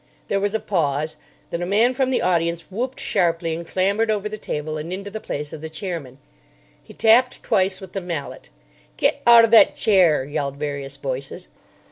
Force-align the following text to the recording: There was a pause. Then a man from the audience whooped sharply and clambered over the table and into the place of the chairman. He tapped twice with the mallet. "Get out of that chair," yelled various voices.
There 0.29 0.39
was 0.39 0.55
a 0.55 0.59
pause. 0.59 1.15
Then 1.51 1.61
a 1.61 1.65
man 1.67 1.93
from 1.93 2.09
the 2.09 2.23
audience 2.23 2.61
whooped 2.71 2.99
sharply 2.99 3.53
and 3.55 3.67
clambered 3.67 4.09
over 4.09 4.27
the 4.27 4.35
table 4.39 4.75
and 4.79 4.91
into 4.91 5.11
the 5.11 5.19
place 5.19 5.53
of 5.53 5.61
the 5.61 5.69
chairman. 5.69 6.17
He 6.83 6.91
tapped 6.95 7.43
twice 7.43 7.79
with 7.79 7.93
the 7.93 8.01
mallet. 8.01 8.49
"Get 8.97 9.21
out 9.27 9.45
of 9.45 9.51
that 9.51 9.75
chair," 9.75 10.25
yelled 10.25 10.57
various 10.57 10.97
voices. 10.97 11.47